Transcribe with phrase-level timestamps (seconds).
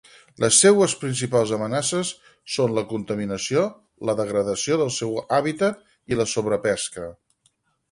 [0.43, 2.13] Les seues principals amenaces
[2.55, 3.67] són la contaminació,
[4.11, 7.09] la degradació del seu hàbitat i la sobrepesca.